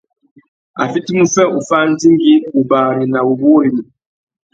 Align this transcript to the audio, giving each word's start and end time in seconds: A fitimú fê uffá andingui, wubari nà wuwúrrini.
A 0.81 0.83
fitimú 0.93 1.25
fê 1.33 1.43
uffá 1.57 1.77
andingui, 1.85 2.35
wubari 2.53 3.03
nà 3.09 3.19
wuwúrrini. 3.27 3.81